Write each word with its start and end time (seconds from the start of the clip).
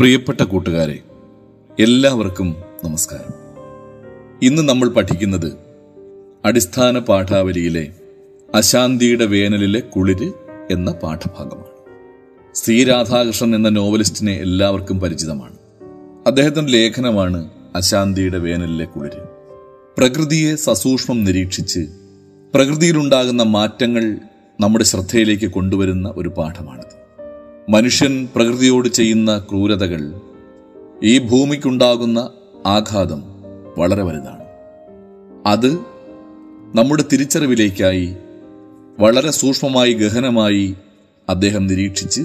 പ്രിയപ്പെട്ട 0.00 0.40
കൂട്ടുകാരെ 0.40 0.98
എല്ലാവർക്കും 1.80 2.56
നമസ്കാരം. 2.84 3.32
ഇന്ന് 4.42 4.62
നമ്മൾ 4.62 4.88
പഠിക്കുന്നത് 4.88 5.52
അടിസ്ഥാന 6.44 6.98
പാഠാവലിയിലെ 6.98 7.92
അശാന്തിയുടെ 8.54 9.24
വേനലിലെ 9.24 9.80
കുളിര് 9.80 10.32
എന്ന 10.70 10.92
പാഠഭാഗമാണ്. 10.92 11.96
സി 12.54 12.84
രാധാകൃഷ്ണൻ 12.84 13.54
എന്ന 13.54 13.68
നോവലിസ്റ്റിനെ 13.68 14.32
എല്ലാവർക്കും 14.32 15.00
പരിചിതമാണ്. 15.00 15.56
അദ്ദേഹത്തിന്റെ 16.26 16.72
ലേഖനമാണ് 16.72 17.50
അശാന്തിയുടെ 17.74 18.38
വേനലിലെ 18.38 18.84
കുളിര്. 18.84 19.22
പ്രകൃതിയെ 19.98 20.54
സസൂക്ഷ്മം 20.54 21.24
നിരീക്ഷിച്ച് 21.24 21.80
പ്രകൃതിയിലുണ്ടാകുന്ന 22.54 23.42
മാറ്റങ്ങൾ 23.42 24.18
നമ്മുടെ 24.60 24.84
ശ്രദ്ധയിലേക്ക് 24.84 25.50
കൊണ്ടുവരുന്ന 25.50 26.14
ഒരു 26.16 26.28
പാഠമാണിത്. 26.28 26.97
മനുഷ്യൻ 27.68 28.28
പ്രകൃതിയോട് 28.34 28.88
ചെയ്യുന്ന 28.88 29.46
ക്രൂരതകൾ 29.50 30.12
ഈ 31.02 31.18
ഭൂമിക്കുണ്ടാകുന്ന 31.18 32.30
ആഘാതം 32.66 33.22
വളരെ 33.78 34.02
വലുതാണ്. 34.02 34.44
അത് 35.46 35.74
നമ്മുടെ 36.74 37.04
തിരിച്ചറിവിലേക്കായി 37.12 38.16
വളരെ 38.98 39.30
സൂക്ഷ്മമായി 39.30 39.92
ഗഹനമായി 39.92 40.74
അദ്ദേഹം 41.28 41.66
നിരീക്ഷിച്ച് 41.66 42.20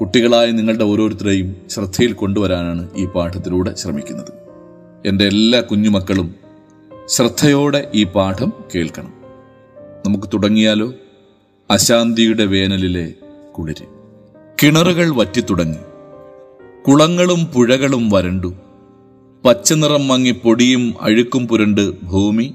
കുട്ടികളായ 0.00 0.50
നിങ്ങളുടെ 0.50 0.84
ഓരോരുത്തരെയും 0.84 1.56
ശ്രദ്ധയിൽ 1.68 2.12
കൊണ്ടുവരാനാണ് 2.12 2.90
ഈ 2.96 3.06
പാഠത്തിലൂടെ 3.06 3.74
ശ്രമിക്കുന്നത്. 3.74 4.32
എന്റെ 5.08 5.24
എല്ലാ 5.24 5.60
കുഞ്ഞുമക്കളും 5.60 6.34
ശ്രദ്ധയോടെ 7.06 7.90
ഈ 7.94 8.04
പാഠം 8.04 8.52
കേൾക്കണം. 8.74 9.14
നമുക്ക് 10.06 10.26
തുടങ്ങിയാലോ? 10.34 10.92
അശാന്തിയുടെ 11.70 12.44
വേനലിലെ 12.44 13.14
കുളിര്. 13.52 13.97
കിണറുകൾ 14.62 15.14
വറ്റിത്തുടങ്ങി. 15.14 15.76
കുളങ്ങളും 16.88 17.44
പുഴകളും 17.44 18.10
വരണ്ടു. 18.10 18.54
പച്ചനിറം 19.44 20.08
മങ്ങി 20.08 20.30
പൊടിയും 20.30 20.94
അഴുക്കും 21.00 21.48
പുരണ്ട് 21.48 22.00
ഭൂമി 22.02 22.54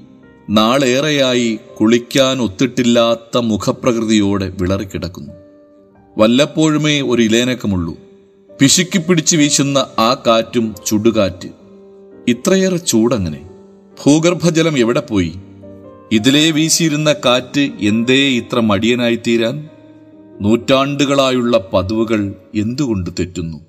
നാളേറെയായി 0.50 1.58
കുളിക്കാൻ 1.80 2.42
ഒത്തിട്ടില്ലാത്ത 2.42 3.38
മുഖപ്രകൃതിയോടെ 3.38 4.52
വിളറിക്കിടക്കുന്നു. 4.60 5.32
വല്ലപ്പോഴുമേ 6.18 7.00
ഒരു 7.00 7.22
ഇലേനക്കമുള്ളൂ. 7.22 7.96
പിശുക്കി 8.60 8.98
പിടിച്ചു 8.98 9.36
വീശുന്ന 9.36 9.86
ആ 9.98 10.22
കാറ്റും 10.26 10.74
ചുടുകാറ്റ്. 10.86 11.48
ഇത്രയേറെ 12.28 12.76
ചൂടങ്ങനെ. 12.76 13.40
ഭൂഗർഭജലം 14.06 14.78
എവിടെ 14.78 15.00
പോയി? 15.00 15.32
ഇതിലേ 16.12 16.50
വീശിയിരുന്ന 16.50 17.12
കാറ്റ് 17.12 17.70
എന്തേ 17.80 18.28
ഇത്ര 18.28 18.60
മടിയനായിത്തീരാൻ? 18.60 19.68
നൂറ്റാണ്ടുകളായുള്ള 20.40 21.68
പതിവുകൾ 21.72 22.34
എന്തുകൊണ്ട് 22.54 23.10
തെറ്റുന്നു? 23.18 23.60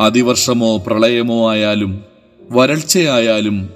അതിവർഷമോ 0.00 0.76
പ്രളയമോ 0.76 1.50
ആയാലും 1.50 2.04
വരൾച്ചയായാലും 2.50 3.68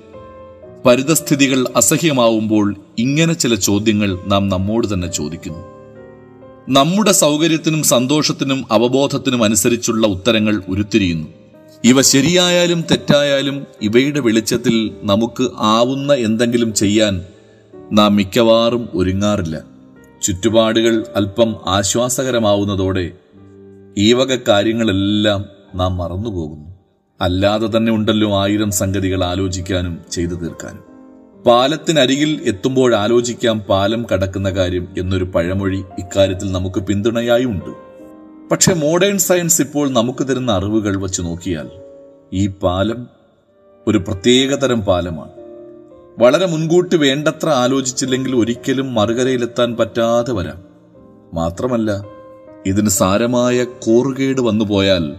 പരിതസ്ഥിതികൾ 0.87 1.67
അസഹ്യമാവുമ്പോൾ 1.77 2.77
ഇങ്ങനെ 2.99 3.33
ചില 3.33 3.55
ചോദ്യങ്ങൾ 3.55 4.19
നാം 4.27 4.49
നമ്മോട് 4.49 4.95
തന്നെ 4.95 5.09
ചോദിക്കുന്നു. 5.09 5.59
നമ്മുടെ 6.69 7.13
സൗകര്യത്തിനും 7.13 7.83
സന്തോഷത്തിനും 7.83 8.65
അവബോധത്തിനും 8.71 9.45
അനുസരിച്ചുള്ള 9.45 10.07
ഉത്തരങ്ങൾ 10.07 10.63
ഉരുത്തിരിയുന്നു. 10.69 11.29
ഇവ 11.85 12.03
ശരിയായാലും 12.03 12.85
തെറ്റായാലും 12.91 13.67
ഇവയുടെ 13.83 14.21
വെളിച്ചത്തിൽ 14.21 14.95
നമുക്ക് 15.03 15.49
ആവുന്ന 15.59 16.13
എന്തെങ്കിലും 16.13 16.75
ചെയ്യാൻ 16.75 17.25
നാം 17.93 18.17
മിക്കവാറും 18.17 18.89
ഒരുങ്ങാറില്ല. 18.95 19.74
ചുറ്റുപാടുകൾ 20.25 21.05
അല്പം 21.17 21.57
ആശ്വാസകരമാവുന്നതോടെ 21.67 23.11
ഈ 23.99 24.13
വക 24.13 24.37
കാര്യങ്ങളെല്ലാം 24.49 25.45
നാം 25.75 25.97
മറന്നുപോകുന്നു. 25.97 26.71
അല്ലാതെ 27.21 27.77
തന്നെ 27.77 27.93
ഉണ്ടല്ലോ 27.93 28.43
ആയിരം 28.43 28.71
സംഗതികൾ 28.71 29.25
ആലോചിക്കാനും 29.25 29.99
ചെയ്തു 30.11 30.35
തീർക്കാനും. 30.35 30.85
പാലത്തിനരികിൽ 31.43 32.41
എത്തുമ്പോൾ 32.45 32.95
ആലോചിക്കാം 32.95 33.61
പാലം 33.61 34.07
കടക്കുന്ന 34.13 34.51
കാര്യം 34.51 34.89
എന്നൊരു 34.99 35.25
പഴമൊഴി 35.25 35.85
ഇക്കാര്യത്തിൽ 35.99 36.53
നമുക്ക് 36.53 36.81
പിന്തുണയായി 36.81 37.45
ഉണ്ട്. 37.45 37.71
പക്ഷെ 38.51 38.75
മോഡേൺ 38.75 39.19
സയൻസ് 39.19 39.63
ഇപ്പോൾ 39.63 39.91
നമുക്ക് 39.91 40.29
തരുന്ന 40.29 40.53
അറിവുകൾ 40.53 40.97
വച്ച് 40.97 41.23
നോക്കിയാൽ 41.23 41.69
ഈ 42.33 42.47
പാലം 42.47 43.07
ഒരു 43.89 43.99
പ്രത്യേകതരം 43.99 44.81
പാലമാണ്. 44.81 45.44
വളരെ 46.19 46.47
മുൻകൂട്ടി 46.47 46.97
വേണ്ടത്ര 46.97 47.49
ആലോചിച്ചില്ലെങ്കിൽ 47.49 48.37
ഒരിക്കലും 48.37 48.95
മറുകരയിലെത്താൻ 48.95 49.77
പറ്റാതെ 49.77 50.33
വരാം. 50.33 50.65
മാത്രമല്ല 51.35 52.05
ഇതിന് 52.67 52.89
സാരമായ 52.89 53.65
കോറുകേട് 53.65 54.41
വന്നു 54.41 54.65
പോയാൽ 54.65 55.15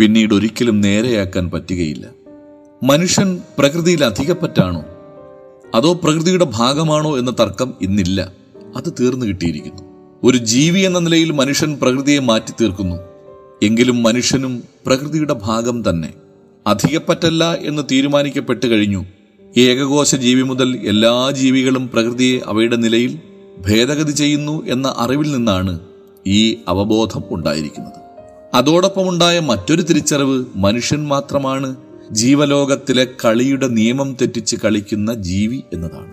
പിന്നീട് 0.00 0.34
ഒരിക്കലും 0.34 0.80
നേരെയാക്കാൻ 0.80 1.50
പറ്റുകയില്ല. 1.50 2.06
മനുഷ്യൻ 2.82 3.40
പ്രകൃതിയിൽ 3.58 4.04
അധികപ്പറ്റാണോ 4.04 4.84
അതോ 5.74 5.92
പ്രകൃതിയുടെ 5.92 6.46
ഭാഗമാണോ 6.54 7.18
എന്ന 7.18 7.30
തർക്കം 7.30 7.74
ഇന്നില്ല. 7.82 8.32
അത് 8.76 8.92
തീർന്നു 9.00 9.26
കിട്ടിയിരിക്കുന്നു. 9.26 9.82
ഒരു 10.24 10.38
ജീവി 10.38 10.80
എന്ന 10.80 10.98
നിലയിൽ 10.98 11.30
മനുഷ്യൻ 11.30 11.78
പ്രകൃതിയെ 11.82 12.18
മാറ്റി 12.18 12.50
തീർക്കുന്നു 12.50 12.96
എങ്കിലും 13.62 14.02
മനുഷ്യനും 14.02 14.62
പ്രകൃതിയുടെ 14.86 15.34
ഭാഗം 15.34 15.90
തന്നെ. 15.90 16.14
അധികപ്പറ്റല്ല 16.66 17.54
എന്ന് 17.54 17.82
തീരുമാനിക്കപ്പെട്ടു 17.90 18.66
കഴിഞ്ഞു. 18.66 19.04
ഏകകോശ 19.56 20.14
ജീവി 20.14 20.42
മുതൽ 20.42 20.80
എല്ലാ 20.86 21.30
ജീവികളും 21.30 21.90
പ്രകൃതിയെ 21.92 22.40
അവയുടെ 22.46 22.76
നിലയിൽ 22.76 23.18
ഭേദഗതി 23.58 24.12
ചെയ്യുന്നു 24.12 24.66
എന്ന 24.66 24.94
അറിവിൽ 24.98 25.32
നിന്നാണ് 25.32 25.80
ഈ 26.26 26.56
അവബോധം 26.68 27.22
ഉണ്ടായിരിക്കുന്നത്. 27.30 27.92
അതോടൊപ്പമുണ്ടായ 28.54 29.40
മറ്റൊരു 29.40 29.82
തിരിച്ചറിവ് 29.82 30.44
മനുഷ്യൻ 30.56 31.06
മാത്രമാണ് 31.06 31.76
ജീവലോകത്തിലെ 32.10 33.08
കളിയുടെ 33.24 33.68
നിയമം 33.68 34.16
തെറ്റിച്ച് 34.20 34.56
കളിക്കുന്ന 34.56 35.14
ജീവി 35.14 35.62
എന്നതാണ്. 35.72 36.12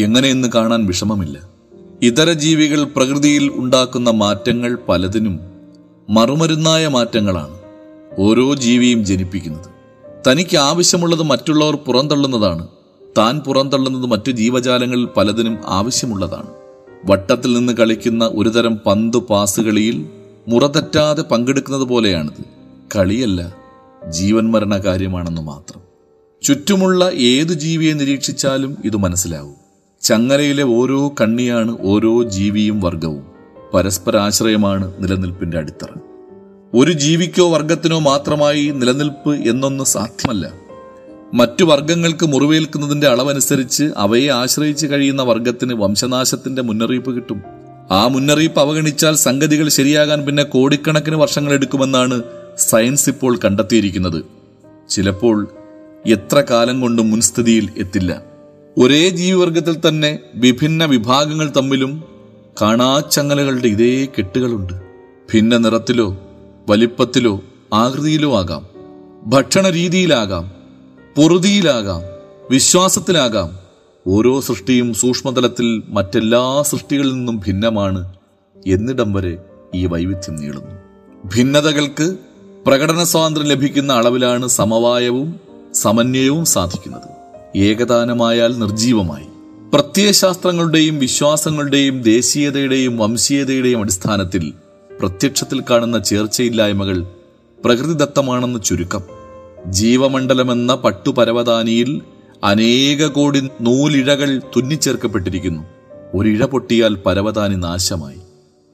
എങ്ങനെയെന്ന് 0.00 0.48
കാണാൻ 0.54 0.86
വിഷമമില്ല. 0.86 1.48
ഇതര 2.02 2.32
ജീവികൾ 2.32 2.84
പ്രകൃതിയിൽ 2.84 3.50
ഉണ്ടാക്കുന്ന 3.54 4.10
മാറ്റങ്ങൾ 4.10 4.78
പലതിനും 4.88 5.40
മറുമരുന്നായ 6.10 6.88
മാറ്റങ്ങളാണ് 6.88 7.58
ഓരോ 8.18 8.54
ജീവിയും 8.54 9.04
ജനിപ്പിക്കുന്നത്. 9.04 9.75
തനിക്ക് 10.26 10.56
ആവശ്യമുള്ളത് 10.56 11.22
മറ്റുള്ളവർ 11.22 11.76
പുറന്തള്ളുന്നതാണ്. 11.76 12.68
താൻ 13.18 13.40
പുറന്തള്ളുന്നത് 13.40 14.06
മറ്റു 14.06 14.30
ജീവജാലങ്ങളിൽ 14.30 15.08
പലതിനും 15.16 15.58
ആവശ്യമുള്ളതാണ്. 15.66 16.46
വട്ടത്തിൽ 17.04 17.58
നിന്ന് 17.58 17.72
കളിക്കുന്ന 17.72 18.30
ഒരുതരം 18.34 18.78
പന്ത് 18.86 19.16
പാസുകളിയിൽ 19.16 20.06
മുറതെറ്റാതെ 20.48 21.22
പങ്കെടുക്കുന്നത് 21.22 21.82
പോലെയാണിത്. 21.82 22.44
കളിയല്ല 22.96 23.54
ജീവൻ 24.10 24.50
മരണ 24.50 24.76
കാര്യമാണെന്ന് 24.76 25.42
മാത്രം. 25.42 25.80
ചുറ്റുമുള്ള 26.42 27.10
ഏതു 27.10 27.52
ജീവിയെ 27.52 27.92
നിരീക്ഷിച്ചാലും 27.92 28.76
ഇത് 28.84 28.96
മനസ്സിലാവും. 28.96 29.54
ചങ്ങലയിലെ 30.02 30.62
ഓരോ 30.62 31.14
കണ്ണിയാണ് 31.20 31.76
ഓരോ 31.80 32.22
ജീവിയും 32.22 32.80
വർഗവും 32.80 33.26
പരസ്പരാശ്രയമാണ് 33.74 34.92
നിലനിൽപ്പിന്റെ 34.98 35.58
അടിത്തറ. 35.58 35.88
ഒരു 36.76 36.92
ജീവിക്കോ 36.92 37.50
വർഗത്തിനോ 37.50 37.98
മാത്രമായി 37.98 38.70
നിലനിൽപ്പ് 38.70 39.34
എന്നൊന്ന് 39.34 39.84
സാധ്യമല്ല. 39.84 40.52
മറ്റു 41.34 41.64
വർഗങ്ങൾക്ക് 41.64 42.26
മുറിവേൽക്കുന്നതിന്റെ 42.26 43.06
അളവനുസരിച്ച് 43.06 43.84
അവയെ 43.96 44.28
ആശ്രയിച്ച് 44.28 44.86
കഴിയുന്ന 44.86 45.22
വർഗത്തിന് 45.22 45.74
വംശനാശത്തിന്റെ 45.74 46.62
മുന്നറിയിപ്പ് 46.62 47.10
കിട്ടും. 47.10 47.42
ആ 47.90 48.08
മുന്നറിയിപ്പ് 48.08 48.60
അവഗണിച്ചാൽ 48.60 49.14
സംഗതികൾ 49.14 49.68
ശരിയാകാൻ 49.68 50.26
പിന്നെ 50.26 50.42
കോടിക്കണക്കിന് 50.42 51.16
വർഷങ്ങൾ 51.16 51.52
എടുക്കുമെന്നാണ് 51.52 52.22
സയൻസ് 52.58 53.10
ഇപ്പോൾ 53.10 53.38
കണ്ടെത്തിയിരിക്കുന്നത്. 53.44 54.24
ചിലപ്പോൾ 54.88 55.48
എത്ര 56.06 56.42
കാലം 56.50 56.80
കൊണ്ട് 56.80 57.02
മുൻസ്ഥിതിയിൽ 57.02 57.68
എത്തില്ല. 57.78 58.22
ഒരേ 58.78 59.08
ജീവിവർഗത്തിൽ 59.08 59.88
തന്നെ 59.88 60.18
വിഭിന്ന 60.34 60.84
വിഭാഗങ്ങൾ 60.84 61.52
തമ്മിലും 61.56 62.04
കാണാച്ചങ്ങലകളുടെ 62.62 63.68
ഇതേ 63.68 64.04
കെട്ടുകളുണ്ട്. 64.04 64.72
ഭിന്ന 65.34 65.56
നിറത്തിലോ 65.56 66.25
വലിപ്പത്തിലോ 66.68 67.40
ആകൃതിയിലോ 67.74 68.38
ആകാം. 68.38 68.66
ഭക്ഷണ 69.26 69.70
രീതിയിലാകാം 69.70 70.52
പൊറുതിയിലാകാം. 71.16 72.02
വിശ്വാസത്തിലാകാം. 72.50 73.58
ഓരോ 74.06 74.40
സൃഷ്ടിയും 74.40 74.94
സൂക്ഷ്മതലത്തിൽ 74.94 75.82
മറ്റെല്ലാ 75.88 76.62
സൃഷ്ടികളിൽ 76.62 77.12
നിന്നും 77.12 77.40
ഭിന്നമാണ് 77.46 78.14
എന്നിടം 78.66 79.12
വരെ 79.12 79.38
ഈ 79.74 79.86
വൈവിധ്യം 79.86 80.36
നീളുന്നു. 80.36 80.74
ഭിന്നതകൾക്ക് 81.36 82.16
പ്രകടന 82.66 83.02
സ്വാതന്ത്ര്യം 83.04 83.48
ലഭിക്കുന്ന 83.48 83.92
അളവിലാണ് 83.92 84.48
സമവായവും 84.48 85.40
സമന്വയവും 85.74 86.44
സാധിക്കുന്നത്. 86.44 87.08
ഏകദാനമായാൽ 87.58 88.58
നിർജീവമായി 88.58 89.26
പ്രത്യയശാസ്ത്രങ്ങളുടെയും 89.74 90.98
വിശ്വാസങ്ങളുടെയും 90.98 92.02
ദേശീയതയുടെയും 92.02 92.98
വംശീയതയുടെയും 92.98 93.80
അടിസ്ഥാനത്തിൽ 93.80 94.65
പ്രത്യക്ഷത്തിൽ 95.00 95.62
കാണുന്ന 95.70 95.98
ചേർച്ചയില്ലായ്മകൾ 95.98 97.06
പ്രകൃതിദത്തമാണെന്ന് 97.64 98.60
ചുരുക്കം. 98.64 99.00
ജീവമണ്ഡലമെന്ന 99.66 100.74
പട്ടുപരവതാനിയിൽ 100.74 102.02
അനേക 102.44 103.06
കോടി 103.06 103.48
നൂലിഴകൾ 103.60 104.40
തുന്നിച്ചേർക്കപ്പെട്ടിരിക്കുന്നു. 104.56 105.62
ഒരിഴ 106.14 106.44
പൊട്ടിയാൽ 106.44 106.94
പരവതാനി 106.94 107.54
നാശമായി. 107.54 108.20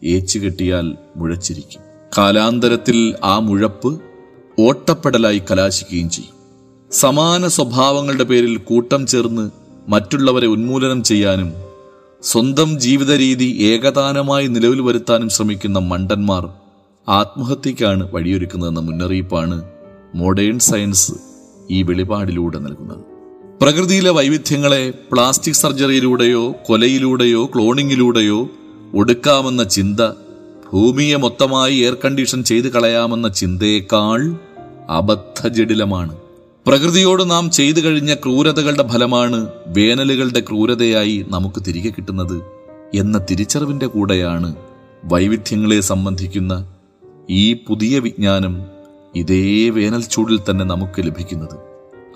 ഏച്ചുകെട്ടിയാൽ 0.05 0.97
മുഴച്ചിരിക്കും. 1.17 1.81
കാലാന്തരത്തിൽ 2.19 3.17
ആ 3.25 3.39
മുഴപ്പ് 3.39 4.01
ഓട്ടപ്പെടലായി 4.59 5.43
കലാശിക്കുകയും 5.51 6.11
ചെയ്യും. 6.11 6.35
സമാന 6.93 7.49
സ്വഭാവങ്ങളുടെ 7.49 8.25
പേരിൽ 8.25 8.57
കൂട്ടം 8.57 9.07
ചേർന്ന് 9.07 9.51
മറ്റുള്ളവരെ 9.89 10.47
ഉന്മൂലനം 10.47 11.03
ചെയ്യാനും 11.03 11.72
സ്വന്തം 12.23 12.79
ജീവിത 12.79 13.17
രീതി 13.17 13.57
ഏകദാനമായി 13.63 14.47
നിലവിൽ 14.47 14.81
വരുത്താനും 14.81 15.29
ശ്രമിക്കുന്ന 15.29 15.79
മണ്ടന്മാർ 15.79 16.49
ആത്മഹത്യക്കാണ് 17.09 18.13
വഴിയൊരുക്കുന്നതെന്ന 18.13 18.81
മുന്നറിയിപ്പാണ് 18.81 19.63
മോഡേൺ 20.15 20.59
സയൻസ് 20.59 21.13
ഈ 21.71 21.83
വെളിപാടിലൂടെ 21.83 22.59
നൽകുന്നത്. 22.59 23.05
പ്രകൃതിയിലെ 23.63 24.11
വൈവിധ്യങ്ങളെ 24.11 24.91
പ്ലാസ്റ്റിക് 24.91 25.55
സർജറിയിലൂടെയോ 25.55 26.55
കൊലയിലൂടെയോ 26.67 27.47
ക്ലോണിങ്ങിലൂടെയോ 27.55 28.49
ഒടുക്കാമെന്ന 28.95 29.65
ചിന്ത 29.65 30.01
ഭൂമിയെ 30.73 31.17
മൊത്തമായി 31.17 31.77
എയർ 31.77 31.97
കണ്ടീഷൻ 32.05 32.45
ചെയ്തു 32.45 32.69
കളയാമെന്ന 32.69 33.29
ചിന്തയേക്കാൾ 33.29 34.37
അബദ്ധജടിലമാണ്. 34.91 36.22
പ്രകൃതിയോട് 36.67 37.31
നാം 37.31 37.51
ചെയ്തു 37.51 37.81
കഴിഞ്ഞ 37.81 38.15
ക്രൂരതകളുടെ 38.15 38.89
ഫലമാണ് 38.89 39.49
വേനലുകളുടെ 39.67 40.41
ക്രൂരതയായി 40.41 41.27
നമുക്ക് 41.29 41.63
തിരികെ 41.67 41.91
കിട്ടുന്നത് 41.91 42.43
എന്ന 42.95 43.19
തിരിച്ചറിവിന്റെ 43.19 43.87
കൂടെയാണ് 43.87 44.57
വൈവിധ്യങ്ങളെ 45.05 45.81
സംബന്ധിക്കുന്ന 45.81 46.75
ഈ 47.31 47.53
പുതിയ 47.53 47.99
വിജ്ഞാനം 47.99 48.63
ഇതേ 49.15 49.69
വേനൽ 49.69 50.03
ചൂടിൽ 50.03 50.39
തന്നെ 50.51 50.65
നമുക്ക് 50.65 51.07
ലഭിക്കുന്നത്. 51.07 51.59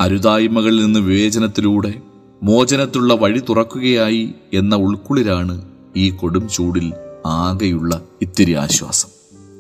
അരുതായ്മകളിൽ 0.01 0.85
നിന്ന് 0.85 1.01
വിവേചനത്തിലൂടെ 1.01 1.95
മോചനത്തിലുള്ള 2.43 3.15
വഴി 3.15 3.43
തുറക്കുകയായി 3.49 4.35
എന്ന 4.55 4.77
ഉൾക്കുളിലാണ് 4.77 5.63
ഈ 5.97 6.11
കൊടും 6.11 6.49
ചൂടിൽ 6.49 6.93
ആകെയുള്ള 7.27 8.01
ഇത്തിരി 8.23 8.53
ആശ്വാസം. 8.53 9.09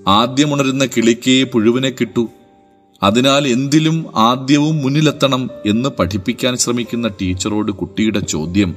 ആദ്യമുണരുന്ന 0.08 0.86
കിളിക്കേ 0.86 1.42
പുഴുവിനെ 1.42 1.90
കിട്ടൂ. 1.90 2.28
അതിനാൽ 3.02 3.48
എന്തിലും 3.48 4.06
ആദ്യവും 4.16 4.76
മുന്നിലെത്തണം 4.76 5.50
എന്ന് 5.66 5.88
പഠിപ്പിക്കാൻ 5.88 6.56
ശ്രമിക്കുന്ന 6.56 7.08
ടീച്ചറോട് 7.08 7.72
കുട്ടിയുടെ 7.72 8.20
ചോദ്യം 8.20 8.76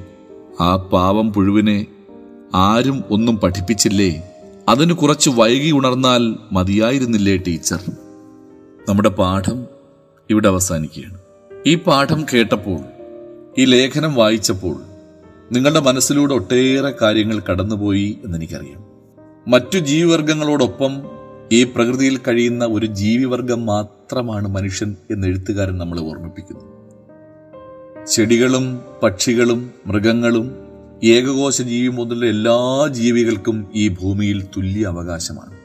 ആ 0.60 0.76
പാവം 0.76 1.32
പുഴുവിനെ 1.32 1.86
ആരും 2.54 3.04
ഒന്നും 3.10 3.36
പഠിപ്പിച്ചില്ലേ? 3.36 4.22
അതിന് 4.68 4.92
കുറച്ച് 4.92 5.30
വൈകി 5.30 5.70
ഉണർന്നാൽ 5.70 6.36
മതിയായിരുന്നില്ലേ 6.52 7.36
ടീച്ചർ? 7.36 7.80
നമ്മുടെ 8.88 9.08
പാഠം 9.08 9.66
ഇവിടെ 10.30 10.48
അവസാനിക്കുകയാണ്. 10.48 11.18
ഈ 11.66 11.74
പാഠം 11.74 12.26
കേട്ടപ്പോൾ 12.34 12.80
ഈ 13.58 13.64
ലേഖനം 13.64 14.14
വായിച്ചപ്പോൾ 14.14 14.76
നിങ്ങളുടെ 15.52 15.80
മനസ്സിലൂടെ 15.80 16.34
ഒട്ടേറെ 16.34 16.94
കാര്യങ്ങൾ 17.02 17.42
കടന്നുപോയി 17.50 18.18
എന്നെനിക്കറിയാം. 18.24 18.84
മറ്റു 19.48 19.78
ജീവിവർഗങ്ങളോടൊപ്പം 19.78 20.90
ഈ 21.52 21.64
പ്രകൃതിയിൽ 21.64 22.16
കഴിയുന്ന 22.16 22.64
ഒരു 22.64 22.86
ജീവിവർഗം 22.86 23.66
മാത്രമാണ് 24.10 24.48
മനുഷ്യൻ 24.48 24.96
എന്ന് 25.10 25.26
എഴുത്തുകാരൻ 25.26 25.78
നമ്മളെ 25.78 26.02
ഓർമ്മിപ്പിക്കുന്നു 26.02 26.80
ചെടികളും 28.06 28.80
പക്ഷികളും 29.02 29.70
മൃഗങ്ങളും 29.86 30.54
ഏകകോശ 31.04 31.62
ജീവി 31.62 31.88
മുതലുള്ള 31.88 32.26
എല്ലാ 32.26 32.86
ജീവികൾക്കും 32.90 33.66
ഈ 33.74 33.88
ഭൂമിയിൽ 33.88 34.42
തുല്യ 34.42 34.86
അവകാശമാണ്. 34.86 35.56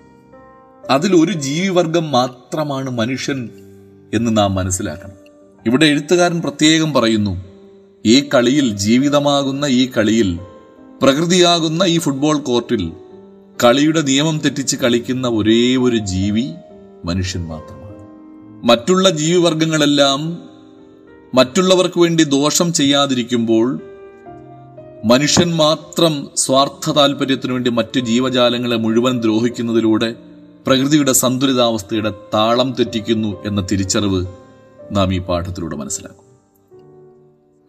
അതിൽ 0.89 1.15
ഒരു 1.15 1.31
ജീവിവർഗം 1.31 2.11
മാത്രമാണ് 2.11 2.89
മനുഷ്യൻ 2.89 3.49
എന്ന് 4.13 4.37
നാം 4.37 4.55
മനസ്സിലാക്കണം. 4.55 5.13
ഇവിടെ 5.65 5.85
എഴുത്തുകാരൻ 5.85 6.41
പ്രത്യേകം 6.41 6.93
പറയുന്നു 6.93 7.45
ഈ 8.05 8.29
കളിയിൽ 8.35 8.77
ജീവിതമാകുന്ന 8.77 9.65
ഈ 9.65 9.89
കളിയിൽ 9.97 10.39
പ്രകൃതിയാകുന്ന 11.01 11.83
ഈ 11.83 11.99
ഫുട്ബോൾ 11.99 12.37
കോർട്ടിൽ 12.37 12.91
കളിയുടെ 13.63 14.01
നിയമം 14.01 14.37
തെറ്റിച്ച് 14.37 14.77
കളിക്കുന്ന 14.77 15.27
ഒരേ 15.27 15.75
ഒരു 15.75 15.97
ജീവി 15.97 16.49
മനുഷ്യൻ 17.05 17.45
മാത്രമാണ്. 17.45 17.84
മറ്റുള്ള 18.65 19.09
ജീവിവർഗങ്ങളെല്ലാം 19.09 20.37
മറ്റുള്ളവർക്ക് 21.33 21.99
വേണ്ടി 21.99 22.23
ദോഷം 22.23 22.73
ചെയ്യാതിരിക്കുമ്പോൾ 22.73 23.79
മനുഷ്യൻ 25.05 25.55
മാത്രം 25.55 26.29
സ്വാർത്ഥ 26.35 26.91
താല്പര്യത്തിനു 26.91 27.53
വേണ്ടി 27.53 27.69
മറ്റു 27.69 27.99
ജീവജാലങ്ങളെ 27.99 28.75
മുഴുവൻ 28.75 29.21
ദ്രോഹിക്കുന്നതിലൂടെ 29.21 30.15
പ്രകൃതിയുടെ 30.67 31.11
സന്തുലിതാവസ്ഥയുടെ 31.11 32.13
താളം 32.33 32.73
തെറ്റിക്കുന്നു 32.73 33.43
എന്ന 33.45 33.67
തിരിച്ചറിവ് 33.71 34.25
നാം 34.91 35.13
ഈ 35.13 35.19
പാഠത്തിലൂടെ 35.19 35.75
മനസ്സിലാക്കും. 35.75 36.25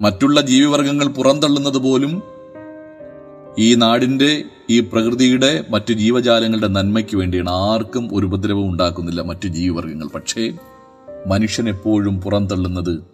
മറ്റുള്ള 0.01 0.41
ജീവിവർഗങ്ങൾ 0.41 1.07
പുറന്തള്ളുന്നത് 1.07 1.79
പോലും 1.79 2.23
ഈ 3.59 3.75
നാടിന്റെ 3.75 4.45
ഈ 4.71 4.81
പ്രകൃതിയുടെ 4.81 5.65
മറ്റു 5.71 5.93
ജീവജാലങ്ങളുടെ 5.93 6.69
നന്മയ്ക്ക് 6.69 7.17
വേണ്ടിയാണ്. 7.17 7.51
ആർക്കും 7.51 8.09
ഒരു 8.13 8.27
ഉപദ്രവം 8.27 8.67
ഉണ്ടാക്കുന്നില്ല 8.69 9.21
മറ്റു 9.21 9.49
ജീവിവർഗങ്ങൾ 9.49 10.07
പക്ഷേ 10.07 10.53
മനുഷ്യൻ 11.27 11.69
എപ്പോഴും 11.69 12.21
പുറന്തള്ളുന്നത്. 12.21 13.05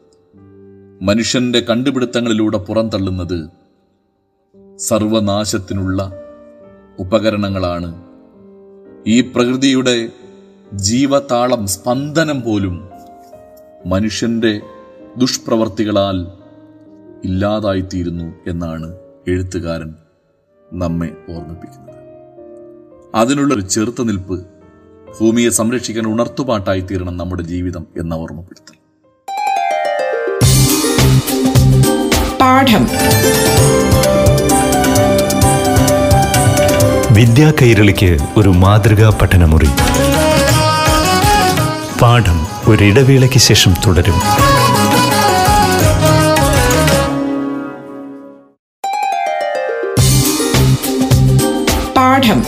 മനുഷ്യന്റെ 1.03 1.61
കണ്ടുപിടുത്തങ്ങളിലൂടെ 1.61 2.59
പുറന്തള്ളുന്നത് 2.59 3.51
സർവനാശത്തിനുള്ള 4.77 6.13
ഉപകരണങ്ങളാണ്. 6.99 8.03
ഈ 9.07 9.21
പ്രകൃതിയുടെ 9.21 10.09
ജീവതാളം 10.75 11.67
സ്പന്ദനം 11.67 12.43
പോലും 12.43 12.89
മനുഷ്യന്റെ 13.87 14.61
ദുഷ്പ്രവർത്തികളാൽ 15.17 16.27
ഇല്ലാതായിത്തീരുന്നു 17.25 18.35
എന്നാണ് 18.47 18.95
എഴുത്തുകാരൻ 19.29 19.95
നമ്മെ 20.73 21.17
ഓർമ്മിപ്പിക്കുന്നത്. 21.31 21.95
അതിനുള്ളൊരു 23.15 23.61
ചെറുത്തുനിൽപ്പ് 23.61 24.47
ഭൂമിയെ 25.21 25.51
സംരക്ഷിക്കാൻ 25.51 26.07
ഉണർത്തുപാട്ടായി 26.07 26.81
തീരണം 26.81 27.17
നമ്മുടെ 27.17 27.43
ജീവിതം 27.43 27.87
എന്ന 27.99 28.15
ഓർമ്മപ്പെടുത്തൽ. 28.15 28.75
പാഠം. 32.41 32.89
വിദ്യാ 37.15 37.53
കൈരളിക്ക് 37.63 38.19
ഒരു 38.37 38.49
മാതൃകാ 38.49 39.19
പഠനമുറി. 39.23 39.69
പാഠം 42.03 42.47
ഒരിടവേളയ്ക്ക് 42.69 43.39
ശേഷം 43.39 43.75
തുടരും. 43.87 44.21
പാഠം. 51.97 52.43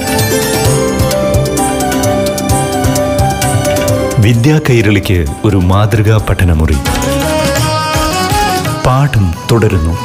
വിദ്യാ 4.24 4.60
കൈരളിക്ക് 4.70 5.26
ഒരു 5.44 5.56
മാതൃകാ 5.56 6.26
പഠനമുറി. 6.28 6.72
പാഠം 8.86 9.34
തുടരുന്നു. 9.52 9.96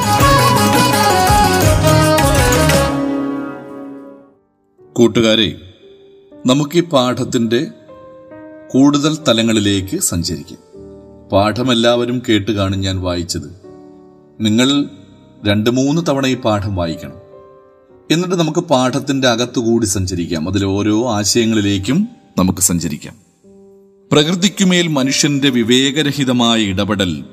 കൂട്ടുകാരെ 4.93 5.55
നമുക്ക് 6.45 6.77
ഈ 6.77 6.81
പാഠത്തിന്റെ 6.81 7.67
കൂടുതൽ 8.71 9.17
തലങ്ങളിലേക്ക് 9.27 9.99
സഞ്ചരിക്കാം. 9.99 10.59
പാഠം 11.31 11.71
എല്ലാവരും 11.71 12.21
കേട്ട് 12.29 12.51
കാണും 12.51 12.81
ഞാൻ 12.81 13.01
വായിച്ചത്. 13.01 13.61
നിങ്ങൾ 14.41 14.85
രണ്ട് 15.47 15.69
മൂന്ന് 15.69 16.01
തവണ 16.09 16.27
ഈ 16.27 16.35
പാഠം 16.35 16.75
വായിക്കണം. 16.75 17.15
എന്നിട്ട് 18.11 18.35
നമുക്ക് 18.35 18.59
പാഠത്തിന്റെ 18.59 19.27
അകത്തുകൂടി 19.27 19.85
സഞ്ചരിക്കാം. 19.85 20.49
അതിലെ 20.49 20.65
ഓരോ 20.65 21.11
ആശയങ്ങളിലേക്കും 21.11 22.07
നമുക്ക് 22.37 22.59
സഞ്ചരിക്കാം. 22.59 23.28
പ്രകൃതിക്കുമേൽ 24.11 24.87
മനുഷ്യന്റെ 24.87 25.49
വിവേകരഹിതമായ 25.49 26.59
ഇടപെടൽ 26.59 27.23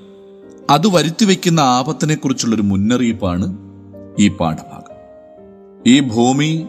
അത് 0.71 0.87
വരുത്തിവെക്കുന്ന 0.87 1.61
ആപത്തിനെക്കുറിച്ചുള്ളൊരു 1.61 2.62
മുന്നറിയിപ്പാണ് 2.62 3.59
ഈ 4.18 4.28
പാഠഭാഗം. 4.28 4.97
ഈ 5.87 6.00
ഭൂമി 6.00 6.66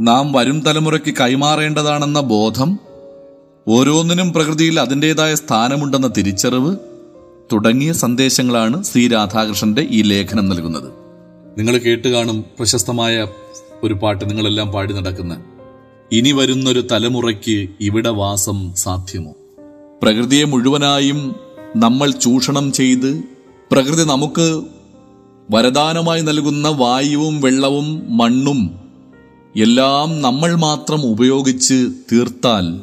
നാം 0.00 0.32
വരും 0.32 0.60
തലമുറയ്ക്ക് 0.60 1.14
കൈമാറേണ്ടതാണെന്ന 1.16 2.20
ബോധം 2.20 2.78
ഓരോന്നിനും 3.68 4.32
പ്രകൃതിയിൽ 4.32 4.80
അതിന്റെതായ 4.80 5.34
സ്ഥാനമുണ്ടെന്ന 5.34 6.10
തിരിച്ചറിവ് 6.18 6.76
തുടങ്ങിയ 7.52 7.92
സന്ദേശങ്ങളാണ് 7.92 8.84
ശ്രീ 8.84 9.08
രാധാകൃഷ്ണന്റെ 9.08 9.86
ഈ 9.90 10.02
ലേഖനം 10.02 10.48
നൽകുന്നത്. 10.48 10.92
നിങ്ങൾ 11.58 11.78
കേട്ട് 11.78 12.08
കാണും 12.08 12.44
പ്രശസ്തമായ 12.58 13.26
ഒരു 13.82 13.94
പാട്ട് 13.94 14.30
നിങ്ങളെല്ലാം 14.30 14.68
പാടി 14.68 14.92
നടക്കുന്ന 14.92 15.44
ഇനി 16.12 16.32
വരുന്നൊരു 16.32 16.86
തലമുറയ്ക്ക് 16.92 17.68
ഇവിടെ 17.80 18.08
വാസം 18.08 18.74
സാധ്യമോ? 18.74 19.34
പ്രകൃതിയെ 20.02 20.44
മുഴുവനായും 20.44 21.36
നമ്മൾ 21.76 22.10
ചൂഷണം 22.10 22.72
ചെയ്ത് 22.72 23.22
പ്രകൃതി 23.72 24.04
നമുക്ക് 24.04 24.62
വരദാനമായി 25.50 26.20
നൽകുന്ന 26.20 26.68
വായുവും 26.68 27.40
വെള്ളവും 27.40 28.16
മണ്ണും 28.16 28.70
എല്ലാം 29.56 30.22
നമ്മൾ 30.22 30.54
മാത്രം 30.54 31.06
ഉപയോഗിച്ച് 31.06 31.88
തീർത്താൽ 32.12 32.80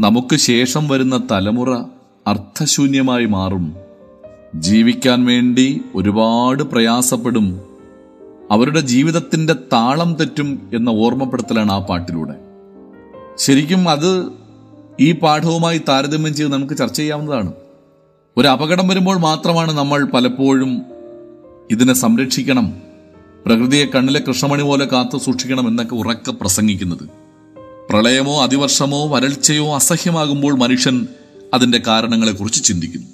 നമുക്ക് 0.00 0.36
ശേഷം 0.36 0.88
വരുന്ന 0.88 1.22
തലമുറ 1.30 1.82
അർത്ഥശൂന്യമായി 2.26 3.24
മാറും. 3.24 3.76
ജീവിക്കാൻ 4.54 5.24
വേണ്ടി 5.24 5.80
ഒരുപാട് 5.94 6.62
പ്രയാസപ്പെടും. 6.62 7.67
അവരുടെ 8.50 8.80
ജീവിതത്തിന്റെ 8.80 9.52
താളം 9.52 10.14
തെറ്റും 10.14 10.70
എന്ന 10.74 10.88
ഓർമ്മപ്പെടുത്തലാണ് 10.88 11.72
ആ 11.72 11.78
പാട്ടിലൂടെ. 11.78 12.34
ശരിക്കും 13.36 13.88
അത് 13.88 14.26
ഈ 15.00 15.12
പാഠവുമായി 15.12 15.80
താരതമ്യം 15.88 16.34
ചെയ്ത് 16.34 16.52
നമുക്ക് 16.52 16.74
ചർച്ച 16.74 16.96
ചെയ്യാവുന്നതാണ്. 16.96 17.52
ഒരു 18.36 18.48
അപകടം 18.48 18.88
വരുമ്പോൾ 18.88 19.18
മാത്രമാണ് 19.18 19.78
നമ്മൾ 19.78 20.04
പലപ്പോഴും 20.04 20.82
ഇതിനെ 21.70 21.92
സംരക്ഷിക്കണം 21.92 22.76
പ്രകൃതിയെ 23.46 23.86
കണ്ണിലെ 23.86 24.20
കൃഷ്ണമണി 24.28 24.62
പോലെ 24.62 24.84
കാത്തു 24.84 25.18
സൂക്ഷിക്കണം 25.18 25.68
എന്നൊക്കെ 25.68 25.94
ഉറക്കെ 25.94 26.30
പ്രസംഗിക്കുന്നത്. 26.30 27.08
പ്രളയമോ 27.90 28.42
അതിവർഷമോ 28.42 29.16
വരൾച്ചയോ 29.16 29.74
അസഹ്യമാകുമ്പോൾ 29.74 30.58
മനുഷ്യൻ 30.58 31.06
അതിന്റെ 31.54 31.78
കാരണങ്ങളെക്കുറിച്ച് 31.86 32.64
ചിന്തിക്കുന്നു. 32.64 33.06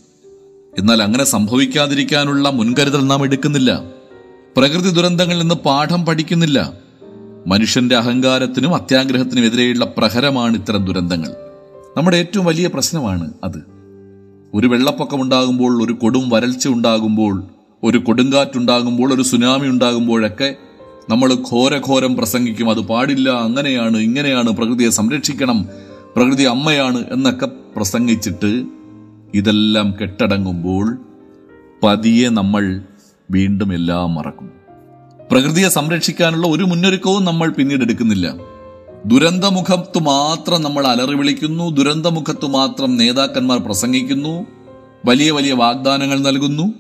എന്നാൽ 0.79 1.03
അങ്ങനെ 1.03 1.25
സംഭവിക്കാതിരിക്കാനുള്ള 1.25 2.51
മുൻകരുതൽ 2.51 3.07
നാം 3.07 3.25
എടുക്കുന്നില്ല. 3.25 3.94
പ്രകൃതി 4.57 4.91
ദുരന്തങ്ങളിൽ 4.91 5.41
നിന്ന് 5.41 5.55
പാഠം 5.55 6.07
പഠിക്കുന്നില്ല. 6.07 6.73
മനുഷ്യന്റെ 7.47 7.97
അഹങ്കാരത്തിനും 7.97 8.75
അത്യാഗ്രഹത്തിനും 8.75 9.45
എതിരെയുള്ള 9.45 9.85
പ്രഹരമാണ് 9.85 10.57
ഇത്തരം 10.57 10.85
ദുരന്തങ്ങൾ. 10.85 11.29
നമ്മുടെ 11.97 12.17
ഏറ്റവും 12.17 12.47
വലിയ 12.47 12.67
പ്രശ്നമാണ് 12.67 13.33
അത്. 13.45 13.59
ഒരു 14.55 14.67
വെള്ളപ്പൊക്കം 14.67 15.23
ഉണ്ടാകുമ്പോൾ 15.23 15.85
ഒരു 15.85 15.93
കൊടും 15.93 16.31
വരൾച്ച 16.31 16.69
ഉണ്ടാകുമ്പോൾ 16.69 17.43
ഒരു 17.83 17.99
കൊടുങ്കാറ്റുണ്ടാകുമ്പോൾ 17.99 19.15
ഒരു 19.15 19.23
സുനാമി 19.23 19.67
ഉണ്ടാകുമ്പോഴൊക്കെ 19.69 20.55
നമ്മൾ 21.11 21.35
ഘോരഘോരം 21.35 22.17
പ്രസംഗിക്കും 22.17 22.71
അത് 22.71 22.81
പാടില്ല 22.81 23.31
അങ്ങനെയാണ് 23.31 23.97
ഇങ്ങനെയാണ് 23.97 24.51
പ്രകൃതിയെ 24.51 24.91
സംരക്ഷിക്കണം 24.91 25.69
പ്രകൃതി 26.17 26.43
അമ്മയാണ് 26.43 27.05
എന്നൊക്കെ 27.13 27.47
പ്രസംഗിച്ചിട്ട് 27.47 28.65
ഇതെല്ലാം 29.35 29.95
കെട്ടടങ്ങുമ്പോൾ 30.03 30.99
പതിയെ 31.83 32.29
നമ്മൾ 32.29 32.83
വീണ്ടും 33.31 33.75
എല്ലാം 33.75 34.15
മറക്കും. 34.15 34.51
പ്രകൃതിയെ 35.31 35.69
സംരക്ഷിക്കാനുള്ള 35.69 36.47
ഒരു 36.47 36.65
മുന്നൊരുക്കവും 36.65 37.25
നമ്മൾ 37.25 37.51
പിന്നീട് 37.51 37.83
എടുക്കുന്നില്ല. 37.83 38.35
ദുരന്തമുഖത്തു 39.07 39.99
മാത്രം 39.99 40.63
നമ്മൾ 40.63 40.87
അലറി 40.87 41.15
വിളിക്കുന്നു 41.15 41.71
ദുരന്തമുഖത്തു 41.71 42.47
മാത്രം 42.47 42.97
നേതാക്കന്മാർ 42.97 43.59
പ്രസംഗിക്കുന്നു 43.59 44.47
വലിയ 45.05 45.31
വലിയ 45.31 45.53
വാഗ്ദാനങ്ങൾ 45.53 46.19
നൽകുന്നു. 46.19 46.75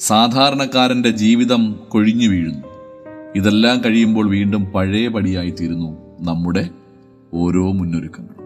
സാധാരണക്കാരന്റെ 0.00 1.10
ജീവിതം 1.10 1.80
കൊഴിഞ്ഞു 1.88 2.28
വീഴുന്നു. 2.28 2.68
ഇതെല്ലാം 3.36 3.84
കഴിയുമ്പോൾ 3.84 4.30
വീണ്ടും 4.30 4.64
പഴയപടിയായി 4.64 5.50
തീരുന്നു 5.50 5.96
നമ്മുടെ 6.20 6.68
ഓരോ 7.34 7.72
മുന്നൊരുക്കങ്ങളും. 7.72 8.44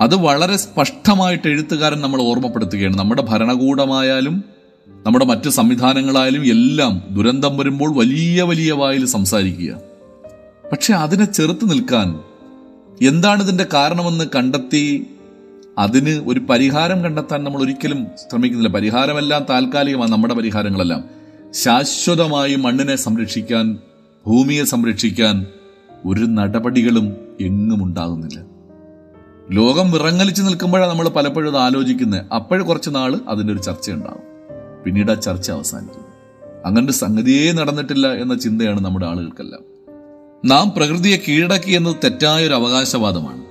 അത് 0.00 0.14
വളരെ 0.14 0.56
സ്പഷ്ടമായിട്ട് 0.56 1.48
എഴുത്തുകാരൻ 1.48 2.00
നമ്മൾ 2.00 2.22
ഓർമ്മപ്പെടുത്തുകയാണ്. 2.22 2.98
നമ്മുടെ 2.98 3.22
ഭരണകൂടമായാലും 3.22 4.44
നമ്മുടെ 5.06 5.24
മറ്റ് 5.24 5.50
സംവിധാനങ്ങളായാലും 5.50 6.46
എല്ലാം 6.46 7.02
ദുരന്തം 7.10 7.56
വരുമ്പോൾ 7.56 7.96
വലിയ 7.96 8.42
വലിയ 8.42 8.72
വായിൽ 8.72 9.06
സംസാരിക്കുക. 9.06 9.76
പക്ഷെ 10.72 10.94
അതിനെ 10.94 11.24
ചെറുത്ത് 11.24 11.70
നിൽക്കാൻ 11.70 12.20
എന്താണ് 13.08 13.42
ഇതിന്റെ 13.42 13.66
കാരണമെന്ന് 13.74 14.24
കണ്ടെത്തി 14.34 15.06
അതിന് 15.78 16.10
ഒരു 16.10 16.40
പരിഹാരം 16.40 17.04
കണ്ടെത്താൻ 17.04 17.44
നമ്മൾ 17.44 17.62
ഒരിക്കലും 17.62 18.06
ശ്രമിക്കുന്നില്ല. 18.30 18.74
പരിഹാരമെല്ലാം 18.74 19.46
താൽക്കാലികമാണ് 19.50 20.12
നമ്മുടെ 20.12 20.34
പരിഹാരങ്ങളെല്ലാം. 20.34 21.04
ശാശ്വതമായി 21.50 22.54
മണ്ണിനെ 22.54 22.96
സംരക്ഷിക്കാൻ 22.96 23.78
ഭൂമിയെ 24.26 24.64
സംരക്ഷിക്കാൻ 24.64 25.46
ഒരു 26.06 26.24
നടപടികളും 26.24 27.16
എങ്ങും 27.40 27.84
ഉണ്ടാകുന്നില്ല. 27.84 28.40
ലോകം 29.50 29.90
വിറങ്ങലിച്ച് 29.90 30.42
നിൽക്കുമ്പോഴാണ് 30.42 30.90
നമ്മൾ 30.90 31.08
പലപ്പോഴും 31.08 31.50
അത് 31.50 31.62
ആലോചിക്കുന്നത്. 31.62 32.24
അപ്പോഴും 32.34 32.66
കുറച്ച് 32.66 32.90
നാൾ 32.90 33.20
അതിന്റെ 33.28 33.52
ഒരു 33.52 33.60
ചർച്ച 33.60 33.90
ഉണ്ടാകും 33.90 34.31
പിന്നീട് 34.84 35.10
ആ 35.10 35.14
ചർച്ച 35.14 35.50
അവസാനിക്കും 35.50 36.12
അങ്ങനൊരു 36.66 36.92
സംഗതിയേ 36.92 37.52
നടന്നിട്ടില്ല 37.52 38.12
എന്ന 38.12 38.38
ചിന്തയാണ് 38.38 38.84
നമ്മുടെ 38.84 39.06
ആളുകൾക്കെല്ലാം. 39.06 39.62
നാം 40.44 40.72
പ്രകൃതിയെ 40.76 41.16
കീഴടക്കി 41.16 41.70
എന്നത് 41.70 41.96
തെറ്റായ 42.04 42.46
ഒരു 42.46 42.54
അവകാശവാദമാണ്. 42.54 43.42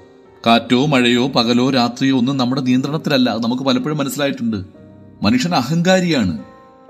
കാറ്റോ 0.46 0.86
മഴയോ 0.86 1.28
പകലോ 1.28 1.70
രാത്രിയോ 1.70 2.18
ഒന്നും 2.18 2.38
നമ്മുടെ 2.38 2.62
നിയന്ത്രണത്തിലല്ല. 2.62 3.30
നമുക്ക് 3.38 3.64
പലപ്പോഴും 3.64 3.98
മനസ്സിലായിട്ടുണ്ട്. 3.98 4.58
മനുഷ്യൻ 5.22 5.56
അഹങ്കാരിയാണ്. 5.56 6.40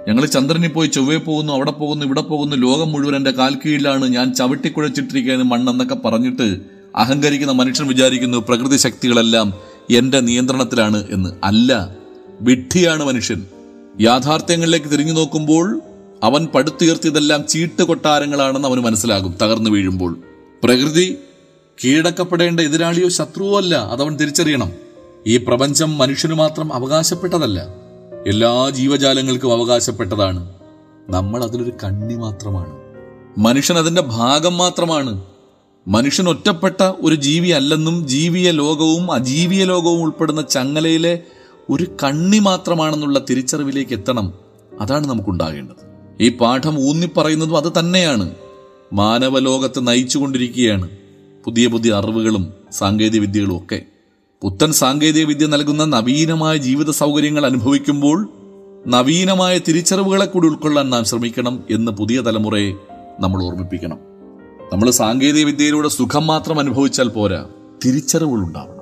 ഞങ്ങൾ 0.07 0.25
ചന്ദ്രനിൽ 0.25 0.67
പോയി 0.67 0.87
ചൊവ്വേ 0.87 1.17
പോകുന്നു 1.17 1.53
അവിടെ 1.53 1.71
പോകുന്നു 1.71 2.05
ഇവിടെ 2.05 2.21
പോകുന്നു 2.21 2.55
ലോകം 2.55 2.91
മുഴുവൻ 2.91 3.15
എന്റെ 3.15 3.31
കാൽ 3.31 3.55
കീഴിലാണ് 3.55 4.05
ഞാൻ 4.05 4.33
ചവിട്ടിക്കുഴച്ചിട്ടിരിക്കുകയാണ് 4.33 5.43
മണ്ണെന്നൊക്കെ 5.43 5.95
പറഞ്ഞിട്ട് 5.95 6.61
അഹങ്കരിക്കുന്ന 6.95 7.53
മനുഷ്യൻ 7.53 7.87
വിചാരിക്കുന്നു 7.87 8.37
പ്രകൃതി 8.37 8.77
ശക്തികളെല്ലാം 8.77 9.53
എന്റെ 9.91 10.19
നിയന്ത്രണത്തിലാണ് 10.19 11.07
എന്ന്. 11.09 11.29
അല്ല 11.43 11.95
വിഡ്ഢിയാണ് 12.41 13.05
മനുഷ്യൻ. 13.05 13.45
യാഥാർത്ഥ്യങ്ങളിലേക്ക് 13.99 14.91
തിരിഞ്ഞു 14.91 15.13
നോക്കുമ്പോൾ 15.13 15.81
അവൻ 16.23 16.45
പടുത്തുയർത്തിയതെല്ലാം 16.45 17.47
ചീട്ട് 17.47 17.83
കൊട്ടാരങ്ങളാണെന്ന് 17.83 18.67
അവന് 18.67 18.79
മനസ്സിലാകും 18.79 19.35
തകർന്നു 19.41 19.69
വീഴുമ്പോൾ. 19.69 20.17
പ്രകൃതി 20.63 21.17
കീഴടക്കപ്പെടേണ്ട 21.85 22.59
എതിരാളിയോ 22.59 23.09
ശത്രുവോ 23.09 23.57
അല്ല 23.57 23.75
അതവൻ 23.75 24.17
തിരിച്ചറിയണം. 24.17 24.71
ഈ 25.27 25.37
പ്രപഞ്ചം 25.37 25.97
മനുഷ്യന് 25.97 26.33
മാത്രം 26.33 26.73
അവകാശപ്പെട്ടതല്ല 26.73 27.67
എല്ലാ 28.27 28.69
ജീവജാലങ്ങൾക്കും 28.69 29.53
അവകാശപ്പെട്ടതാണ്. 29.53 30.53
നമ്മൾ 31.09 31.43
അതിലൊരു 31.43 31.73
കണ്ണി 31.83 32.13
മാത്രമാണ്. 32.13 32.77
മനുഷ്യൻ 33.37 33.77
അതിന്റെ 33.77 34.01
ഭാഗം 34.01 34.57
മാത്രമാണ്. 34.57 35.23
മനുഷ്യൻ 35.87 36.29
ഒറ്റപ്പെട്ട 36.29 36.81
ഒരു 36.81 37.15
ജീവി 37.15 37.49
അല്ലെന്നും 37.49 38.07
ജീവിയ 38.07 38.51
ലോകവും 38.51 39.11
അജീവിയ 39.11 39.63
ലോകവും 39.63 40.01
ഉൾപ്പെടുന്ന 40.01 40.41
ചങ്ങലയിലെ 40.41 41.19
ഒരു 41.71 41.87
കണ്ണി 42.03 42.39
മാത്രമാണെന്നുള്ള 42.39 43.19
തിരിച്ചറിവിലേക്ക് 43.29 43.93
എത്തണം. 43.93 44.33
അതാണ് 44.79 45.07
നമുക്കുണ്ടാകേണ്ടത്. 45.07 45.91
ഈ 46.21 46.29
പാഠം 46.29 46.79
ഊന്നിപ്പറയുന്നതും 46.79 47.57
അത് 47.57 47.79
തന്നെയാണ്. 47.79 48.35
മാനവലോകത്തെ 48.93 49.79
നയിച്ചുകൊണ്ടിരിക്കുകയാണ്. 49.79 50.89
പുതിയ 51.45 51.67
പുതിയ 51.67 51.91
അറിവുകളും 51.91 52.53
സാങ്കേതിക 52.71 53.21
വിദ്യകളും 53.21 53.57
ഒക്കെ. 53.57 53.81
പുത്തൻ 54.41 54.71
സാങ്കേതിക 54.71 55.25
വിദ്യ 55.25 55.45
നൽകുന്ന 55.45 55.85
നവീനമായ 55.85 56.57
ജീവിത 56.57 56.89
സൗകര്യങ്ങൾ 56.89 57.45
അനുഭവിക്കുമ്പോൾ 57.45 58.29
നവീനമായ 58.87 59.57
തിരിച്ചറിവുകളെ 59.57 60.25
കൂടി 60.25 60.47
ഉൾക്കൊള്ളാൻ 60.47 60.89
നാം 60.89 61.03
ശ്രമിക്കണം 61.03 61.63
എന്ന് 61.69 61.91
പുതിയ 61.91 62.21
തലമുറയെ 62.21 62.73
നമ്മൾ 63.19 63.43
ഓർമ്മിപ്പിക്കണം. 63.43 63.97
നമ്മൾ 64.73 64.91
സാങ്കേതിക 64.91 65.45
വിദ്യയിലൂടെ 65.45 65.87
സുഖം 65.87 66.27
മാത്രം 66.27 66.59
അനുഭവിച്ചാൽ 66.59 67.09
പോരാ. 67.09 67.45
തിരിച്ചറിവുകൾ 67.85 68.39
ഉണ്ടാവണം 68.39 68.80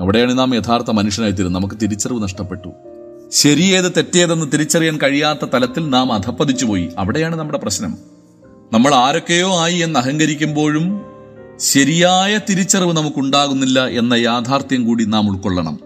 അവിടെയാണ് 0.00 0.38
നാം 0.38 0.54
യഥാർത്ഥ 0.54 0.90
മനുഷ്യനായി 0.90 1.32
തീരുന്നത്. 1.32 1.62
നമുക്ക് 1.62 1.74
തിരിച്ചറിവ് 1.82 2.22
നഷ്ടപ്പെട്ടു. 2.22 2.72
ശരിയേത് 3.32 3.92
തെറ്റേതെന്ന് 3.96 4.46
തിരിച്ചറിയാൻ 4.52 4.98
കഴിയാത്ത 4.98 5.48
തലത്തിൽ 5.54 5.90
നാം 5.90 6.12
അധപ്പതിച്ചു 6.12 6.66
പോയി. 6.66 6.88
അവിടെയാണ് 6.98 7.36
നമ്മുടെ 7.36 7.58
പ്രശ്നം. 7.58 7.98
നമ്മൾ 8.72 8.94
ആരൊക്കെയോ 8.94 9.60
ആയി 9.60 9.78
എന്ന് 9.78 9.98
അഹങ്കരിക്കുമ്പോഴും 9.98 11.02
ശരിയായ 11.58 12.40
തിരിച്ചറിവ് 12.50 12.92
നമുക്കുണ്ടാകുന്നില്ല 12.92 13.86
എന്ന 13.86 14.14
യാഥാർത്ഥ്യം 14.14 14.86
കൂടി 14.86 15.04
നാം 15.04 15.30
ഉൾക്കൊള്ളണം. 15.30 15.78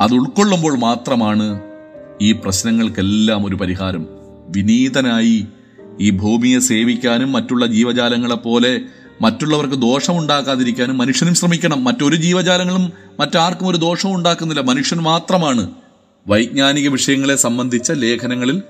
അത് 0.00 0.12
ഉൾക്കൊള്ളുമ്പോൾ 0.12 0.78
മാത്രമാണ് 0.78 1.60
ഈ 2.22 2.32
പ്രശ്നങ്ങൾക്കെല്ലാം 2.32 3.46
ഒരു 3.46 3.54
പരിഹാരം. 3.54 4.06
വിനീതനായി 4.48 5.46
ഈ 6.00 6.10
ഭൂമിയെ 6.10 6.58
സേവിക്കാനും 6.58 7.32
മറ്റുള്ള 7.32 7.66
ജീവജാലങ്ങളെ 7.66 8.34
പോലെ 8.34 8.80
മറ്റുള്ളവർക്ക് 9.20 9.74
ദോഷമുണ്ടാക്കാതിരിക്കാനും 9.74 10.98
മനുഷ്യനും 10.98 11.34
ശ്രമിക്കണം. 11.34 11.84
മറ്റൊരു 11.84 12.16
ജീവജാലങ്ങളും 12.16 12.92
മറ്റാർക്കും 13.20 13.66
ഒരു 13.68 13.76
ദോഷവും 13.76 14.14
ഉണ്ടാക്കുന്നില്ല. 14.14 14.60
മനുഷ്യൻ 14.60 14.98
മാത്രമാണ് 14.98 15.70
വൈജ്ഞാനിക 16.28 16.88
വിഷയങ്ങളെ 16.88 17.36
സംബന്ധിച്ച 17.36 17.92
ലേഖനങ്ങളിൽ 17.92 18.62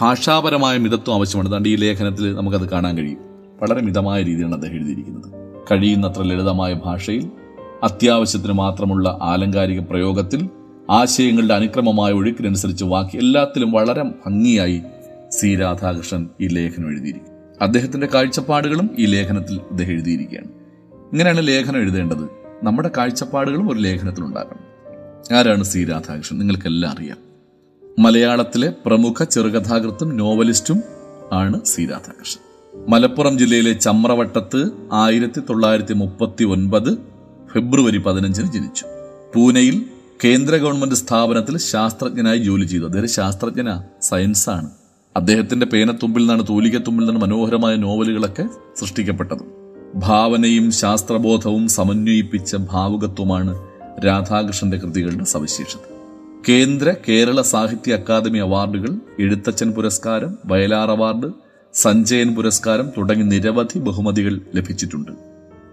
ഭാഷാപരമായ 0.00 0.78
മിതത്വം 0.78 1.14
ആവശ്യമാണ്. 1.14 1.48
അതുകൊണ്ട് 1.48 1.68
ഈ 1.68 1.76
ലേഖനത്തിൽ 1.76 2.34
നമുക്കത് 2.34 2.70
കാണാൻ 2.70 2.98
കഴിയും. 2.98 3.18
വളരെ 3.62 3.80
മിതമായ 3.80 4.22
രീതിയിലാണ് 4.22 4.54
അദ്ദേഹം 4.54 4.74
എഴുതിയിരിക്കുന്നത്. 4.74 5.32
കഴിയുന്നത്ര 5.70 6.22
ലളിതമായ 6.22 6.72
ഭാഷയിൽ 6.72 7.30
അത്യാവശ്യത്തിന് 7.82 8.52
മാത്രമുള്ള 8.52 9.18
ആലങ്കാരിക 9.22 9.80
പ്രയോഗത്തിൽ 9.80 10.48
ആശയങ്ങളുടെ 10.90 11.54
അനുക്രമമായ 11.54 12.12
ഒഴുക്കിനനുസരിച്ച് 12.12 12.84
വാക്കി 12.84 13.16
എല്ലാത്തിലും 13.16 13.72
വളരെ 13.72 14.02
ഭംഗിയായി 14.02 14.82
സി. 15.30 15.56
രാധാകൃഷ്ണൻ 15.56 16.28
ഈ 16.40 16.46
ലേഖനം 16.46 16.88
എഴുതിയിരിക്കും 16.88 17.35
അദ്ദേഹത്തിന്റെ 17.62 18.06
കാഴ്ചപ്പാടുകളും 18.06 18.90
ഈ 18.98 19.06
ലേഖനത്തിൽ 19.06 19.60
അദ്ദേഹം 19.70 19.90
എഴുതിയിരിക്കുകയാണ്. 19.90 20.48
ഇങ്ങനെയാണ് 21.12 21.48
ലേഖനം 21.48 21.80
എഴുതേണ്ടത്. 21.80 22.24
നമ്മുടെ 22.62 22.90
കാഴ്ചപ്പാടുകളും 22.96 23.72
ഒരു 23.72 23.78
ലേഖനത്തിൽ 23.78 24.24
ഉണ്ടാകണം. 24.24 24.66
ആരാണ് 25.36 25.64
സി 25.64 25.84
രാധാകൃഷ്ണൻ? 25.84 26.38
നിങ്ങൾക്കെല്ലാം 26.38 26.92
അറിയാം. 26.92 27.16
മലയാളത്തിലെ 27.98 28.72
പ്രമുഖ 28.86 29.24
ചെറുകഥാകൃത്തും 29.24 30.16
നോവലിസ്റ്റും 30.16 30.82
ആണ് 31.32 31.64
സി 31.64 31.86
രാധാകൃഷ്ണൻ. 31.86 32.46
മലപ്പുറം 32.88 33.38
ജില്ലയിലെ 33.38 33.72
ചമ്രവട്ടത്ത് 33.72 34.70
ആയിരത്തി 34.92 35.40
തൊള്ളായിരത്തി 35.40 35.92
മുപ്പത്തി 35.92 36.44
ഒൻപത് 36.44 36.98
ഫെബ്രുവരി 37.54 37.98
പതിനഞ്ചിന് 37.98 38.52
ജനിച്ചു. 38.52 38.86
പൂനെയിൽ 39.34 39.86
കേന്ദ്ര 40.24 40.56
ഗവൺമെന്റ് 40.56 40.94
സ്ഥാപനത്തിൽ 40.94 41.58
ശാസ്ത്രജ്ഞനായി 41.58 42.38
ജോലി 42.38 42.64
ചെയ്തു. 42.64 42.84
അദ്ദേഹം 42.84 43.08
ശാസ്ത്രജ്ഞന 43.08 43.82
സയൻസാണ്. 44.02 44.70
അദ്ദേഹത്തിന്റെ 45.16 45.66
പേനത്തുമ്പിൽ 45.66 46.20
നിന്നാണ് 46.20 46.42
തൂലികത്തുമ്പിൽ 46.48 47.04
നിന്നാണ് 47.04 47.22
മനോഹരമായ 47.22 47.76
നോവലുകളൊക്കെ 47.76 48.48
സൃഷ്ടിക്കപ്പെട്ടത്. 48.80 49.38
ഭാവനയും 49.94 50.72
ശാസ്ത്രബോധവും 50.72 51.68
സമന്വയിപ്പിച്ച 51.68 52.56
ഭാവുകത്വമാണ് 52.56 53.66
രാധാകൃഷ്ണന്റെ 54.06 54.76
കൃതികളുടെ 54.76 55.24
സവിശേഷത. 55.24 55.78
കേന്ദ്ര 56.48 56.94
കേരള 57.08 57.42
സാഹിത്യ 57.42 57.94
അക്കാദമി 57.94 58.38
അവാർഡുകൾ 58.38 58.94
എഴുത്തച്ഛൻ 59.20 59.72
പുരസ്കാരം 59.72 60.38
വയലാർ 60.46 60.90
അവാർഡ് 60.90 61.32
സഞ്ജയൻ 61.74 62.34
പുരസ്കാരം 62.34 62.90
തുടങ്ങി 62.98 63.22
നിരവധി 63.22 63.78
ബഹുമതികൾ 63.78 64.40
ലഭിച്ചിട്ടുണ്ട്. 64.54 65.12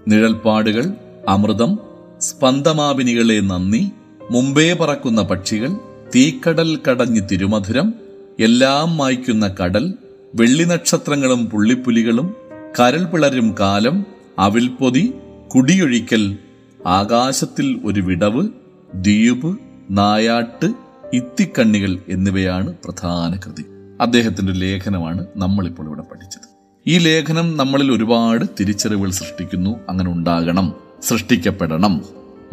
നിഴൽപ്പാടുകൾ 0.07 0.93
അമൃതം 1.29 1.79
സ്പന്ദമാപിനികളെ 2.21 3.39
നന്ദി 3.39 3.91
മുമ്പേ 4.31 4.73
പറക്കുന്ന 4.73 5.21
പക്ഷികൾ 5.21 5.69
തീക്കടൽ 6.15 6.79
കടഞ്ഞ് 6.89 7.21
തിരുമധുരം 7.31 8.02
എല്ലാം 8.40 8.98
മായ്ക്കുന്ന 8.98 9.48
കടൽ 9.48 9.94
വെള്ളി 10.36 10.63
നക്ഷത്രങ്ങളും 10.63 11.50
പുള്ളിപ്പുലികളും 11.50 12.36
കരൾ 12.80 13.04
പിളരും 13.04 13.56
കാലം 13.60 14.06
അവിൽപ്പൊതി 14.40 15.13
കുടിയൊഴിക്കൽ 15.56 16.38
ആകാശത്തിൽ 16.86 17.80
ഒരു 17.86 18.02
വിടവ് 18.02 18.48
ദ്വീപ് 18.96 19.58
നായാട്ട് 19.92 20.74
ഇത്തിക്കണ്ണികൾ 21.13 22.00
എന്നിവയാണ് 22.10 22.74
പ്രധാന 22.86 23.40
കൃതി. 23.46 23.66
അദ്ദേഹത്തിന്റെ 24.02 24.54
ലേഖനമാണ് 24.54 25.28
നമ്മളിപ്പോൾ 25.38 25.88
ഇവിടെ 25.88 26.02
പഠിച്ചത്. 26.02 26.50
ഈ 26.88 26.98
ലേഖനം 26.98 27.58
നമ്മളിൽ 27.58 27.92
ഒരുപാട് 27.92 28.46
തിരിച്ചറിവുകൾ 28.60 29.12
സൃഷ്ടിക്കുന്നു. 29.12 29.80
അങ്ങനെ 29.90 30.12
ഉണ്ടാകണം 30.12 30.74
സൃഷ്ടിക്കപ്പെടണം. 31.02 32.02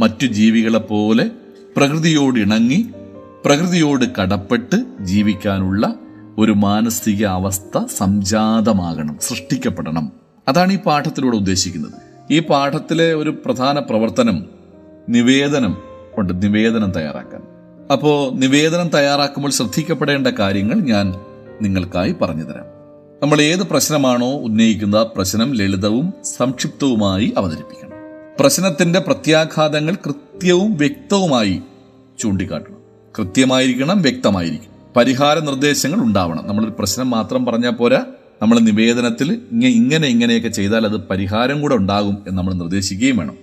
മറ്റു 0.00 0.26
ജീവികളെ 0.26 0.78
പോലെ 0.78 1.30
പ്രകൃതിയോട് 1.76 2.38
ഇണങ്ങി 2.38 2.86
പ്രകൃതിയോട് 3.44 4.04
കടപ്പെട്ട് 4.04 4.84
ജീവിക്കാനുള്ള 5.00 5.94
ഒരു 6.38 6.52
മാനസിക 6.52 7.26
അവസ്ഥ 7.26 7.78
സംജാതമാകണം 7.96 9.18
സൃഷ്ടിക്കപ്പെടണം. 9.20 10.12
അതാണ് 10.48 10.72
ഈ 10.72 10.76
പാഠത്തിലൂടെ 10.76 11.36
ഉദ്ദേശിക്കുന്നത്. 11.36 11.92
ഈ 12.30 12.38
പാഠത്തിലെ 12.38 13.14
ഒരു 13.14 13.42
പ്രധാന 13.44 13.78
പ്രവർത്തനം 13.78 14.46
നിവേദനം 15.08 15.76
ഉണ്ട് 16.18 16.42
നിവേദനം 16.42 16.90
തയ്യാറാക്കാൻ. 16.90 17.42
അപ്പോ 17.92 18.30
നിവേദനം 18.34 18.88
തയ്യാറാക്കുമ്പോൾ 18.88 19.50
ശ്രദ്ധിക്കപ്പെടേണ്ട 19.50 20.26
കാര്യങ്ങൾ 20.26 20.74
ഞാൻ 20.74 21.14
നിങ്ങൾക്കായി 21.62 22.12
പറഞ്ഞു 22.12 22.42
തരാം 22.42 22.64
നമ്മൾ 23.22 23.40
ഏത് 23.40 23.62
പ്രശ്നമാണോ 23.62 24.32
ഉന്നയിക്കുന്ന 24.32 25.02
പ്രശ്നം 25.02 25.54
ലളിതവും 25.54 26.12
സംക്ഷിപ്തവുമായി 26.24 27.34
അവതരിപ്പിക്കണം. 27.38 27.92
പ്രശ്നത്തിന്റെ 28.40 28.98
പ്രത്യാഘാതങ്ങൾ 28.98 29.94
കൃത്യവും 29.94 30.76
വ്യക്തവുമായി 30.76 31.62
ചൂണ്ടിക്കാട്ടണം. 32.18 32.79
കൃത്യമായിരിക്കണം 33.18 34.02
വ്യക്തമായിരിക്കണം. 34.02 34.70
പരിഹാര 34.96 35.38
നിർദ്ദേശങ്ങൾ 35.38 36.00
ഉണ്ടാവണം. 36.00 36.48
നമ്മളൊരു 36.48 36.74
പ്രശ്നം 36.78 37.10
മാത്രം 37.10 37.44
പറഞ്ഞാൽ 37.44 37.70
പോരാ. 37.70 38.04
നമ്മൾ 38.42 38.58
നിവേദനത്തിൽ 38.58 39.42
ഇങ്ങ- 39.52 39.70
ഇങ്ങനെ 39.70 40.08
ഇങ്ങനെയൊക്കെ 40.08 40.48
ചെയ്താൽ 40.48 40.84
അത് 40.84 40.96
പരിഹാരം 40.96 41.60
കൂടെ 41.60 41.74
ഉണ്ടാകും 41.74 42.24
എന്ന് 42.28 42.38
നമ്മൾ 42.38 42.54
നിർദ്ദേശിക്കുകയും 42.54 43.16
വേണം. 43.16 43.36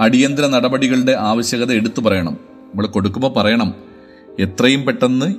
അടിയന്തര 0.00 0.46
നടപടികളുടെ 0.46 1.12
ആവശ്യകത 1.12 1.72
എടുത്തു 1.72 2.00
പറയണം. 2.00 2.32
നമ്മൾ 2.32 2.86
കൊടുക്കുമ്പോൾ 2.86 3.32
പറയണം. 3.32 3.74
എത്രയും 4.40 4.82
പെട്ടെന്ന് 4.82 5.34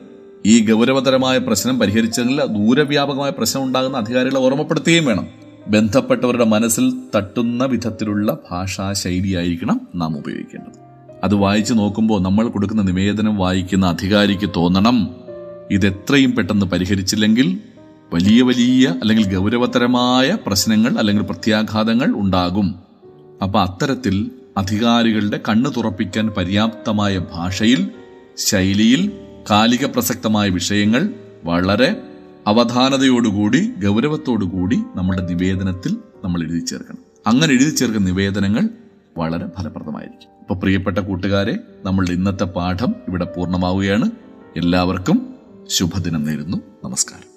ഈ 0.45 0.71
ഗൗരവതരമായ 0.71 1.37
പ്രശ്നം 1.37 1.79
പരിഹരിച്ചതിൽ 1.79 2.45
ദൂരവ്യാപകമായ 2.45 3.29
പ്രശ്നം 3.29 3.63
ഉണ്ടാകുന്ന 3.63 3.97
അധികാരികളെ 3.97 4.39
ഓർമ്മപ്പെടുത്തുകയും 4.39 5.05
വേണം. 5.05 5.27
ബന്ധപ്പെട്ടവരുടെ 5.67 6.45
മനസ്സിൽ 6.45 6.93
തട്ടുന്ന 7.15 7.65
വിധത്തിലുള്ള 7.65 8.37
ഭാഷാശൈലിയായിരിക്കണം 8.51 9.81
നാം 9.95 10.17
ഉപയോഗിക്കേണ്ടത്. 10.17 10.80
അത് 11.23 11.35
വായിച്ചു 11.35 11.73
നോക്കുമ്പോൾ 11.73 12.21
നമ്മൾ 12.21 12.47
കൊടുക്കുന്ന 12.47 12.81
നിവേദനം 12.81 13.37
വായിക്കുന്ന 13.37 13.85
അധികാരിക്ക് 13.87 14.49
തോന്നണം. 14.55 14.97
ഇത് 15.71 15.87
എത്രയും 15.87 16.31
പെട്ടെന്ന് 16.35 16.65
പരിഹരിച്ചില്ലെങ്കിൽ 16.65 17.59
വലിയ 18.13 18.41
വലിയ 18.41 18.87
അല്ലെങ്കിൽ 18.87 19.37
ഗൗരവതരമായ 19.37 20.37
പ്രശ്നങ്ങൾ 20.47 20.97
അല്ലെങ്കിൽ 20.97 21.23
പ്രത്യാഘാതങ്ങൾ 21.23 22.05
ഉണ്ടാകും. 22.05 22.75
അപ്പൊ 23.43 23.59
അത്തരത്തിൽ 23.59 24.31
അധികാരികളുടെ 24.57 25.39
കണ്ണു 25.49 25.69
തുറപ്പിക്കാൻ 25.69 26.27
പര്യാപ്തമായ 26.29 27.17
ഭാഷയിൽ 27.33 27.91
ശൈലിയിൽ 28.37 29.11
കാലിക 29.51 29.85
പ്രസക്തമായ 29.85 30.49
വിഷയങ്ങൾ 30.49 31.09
വളരെ 31.43 31.89
അവധാനതയോടുകൂടി 32.47 33.71
ഗൗരവത്തോടുകൂടി 33.85 34.79
നമ്മുടെ 34.95 35.21
നിവേദനത്തിൽ 35.21 35.97
നമ്മൾ 36.23 36.41
എഴുതി 36.41 36.65
ചേർക്കണം. 36.65 36.99
അങ്ങനെ 37.27 37.53
എഴുതി 37.53 37.69
ചേർക്കുന്ന 37.69 38.07
നിവേദനങ്ങൾ 38.07 38.69
വളരെ 39.17 39.47
ഫലപ്രദമായിരിക്കും. 39.57 40.30
അപ്പൊ 40.41 40.55
പ്രിയപ്പെട്ട 40.55 40.97
കൂട്ടുകാരെ 40.97 41.57
നമ്മളുടെ 41.85 42.11
ഇന്നത്തെ 42.11 42.43
പാഠം 42.43 42.95
ഇവിടെ 43.07 43.25
പൂർണമാവുകയാണ്. 43.25 44.11
എല്ലാവർക്കും 44.57 45.35
ശുഭദിനം 45.69 46.25
നേരുന്നു. 46.25 46.57
നമസ്കാരം. 46.85 47.31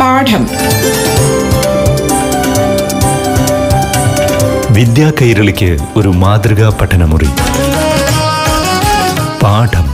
പാഠം. 0.00 0.46
വിദ്യാ 4.74 5.12
കൈരളിക്ക് 5.20 5.78
ഒരു 5.96 6.08
മാതൃകാ 6.08 6.78
പഠനമുറി. 6.80 7.28
പാഠം. 9.42 9.91